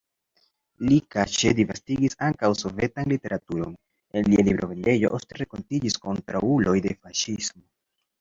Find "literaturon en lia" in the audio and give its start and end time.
3.13-4.45